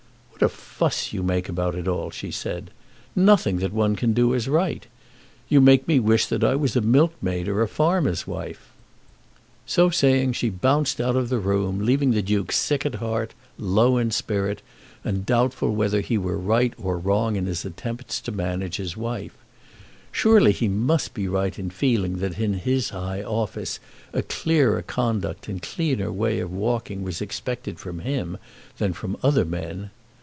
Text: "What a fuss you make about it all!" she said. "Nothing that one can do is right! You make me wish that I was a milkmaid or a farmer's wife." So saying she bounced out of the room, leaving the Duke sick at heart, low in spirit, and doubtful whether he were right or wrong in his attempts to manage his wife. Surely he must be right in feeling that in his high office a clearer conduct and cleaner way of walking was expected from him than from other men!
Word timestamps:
"What 0.41 0.47
a 0.51 0.57
fuss 0.57 1.13
you 1.13 1.21
make 1.21 1.49
about 1.49 1.75
it 1.75 1.87
all!" 1.87 2.09
she 2.09 2.31
said. 2.31 2.71
"Nothing 3.15 3.57
that 3.59 3.71
one 3.71 3.95
can 3.95 4.11
do 4.11 4.33
is 4.33 4.47
right! 4.47 4.87
You 5.47 5.61
make 5.61 5.87
me 5.87 5.99
wish 5.99 6.25
that 6.25 6.43
I 6.43 6.55
was 6.55 6.75
a 6.75 6.81
milkmaid 6.81 7.47
or 7.47 7.61
a 7.61 7.67
farmer's 7.67 8.25
wife." 8.25 8.69
So 9.67 9.91
saying 9.91 10.33
she 10.33 10.49
bounced 10.49 10.99
out 10.99 11.15
of 11.15 11.29
the 11.29 11.37
room, 11.37 11.85
leaving 11.85 12.09
the 12.09 12.23
Duke 12.23 12.51
sick 12.51 12.87
at 12.87 12.95
heart, 12.95 13.35
low 13.59 13.97
in 13.97 14.09
spirit, 14.09 14.63
and 15.03 15.27
doubtful 15.27 15.75
whether 15.75 16.01
he 16.01 16.17
were 16.17 16.39
right 16.39 16.73
or 16.75 16.97
wrong 16.97 17.35
in 17.35 17.45
his 17.45 17.63
attempts 17.63 18.19
to 18.21 18.31
manage 18.31 18.77
his 18.77 18.97
wife. 18.97 19.37
Surely 20.11 20.53
he 20.53 20.67
must 20.67 21.13
be 21.13 21.27
right 21.27 21.59
in 21.59 21.69
feeling 21.69 22.17
that 22.17 22.39
in 22.39 22.53
his 22.55 22.89
high 22.89 23.21
office 23.21 23.79
a 24.11 24.23
clearer 24.23 24.81
conduct 24.81 25.47
and 25.47 25.61
cleaner 25.61 26.11
way 26.11 26.39
of 26.39 26.51
walking 26.51 27.03
was 27.03 27.21
expected 27.21 27.77
from 27.77 27.99
him 27.99 28.39
than 28.79 28.91
from 28.93 29.15
other 29.21 29.45
men! 29.45 29.91